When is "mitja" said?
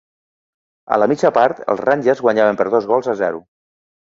1.11-1.31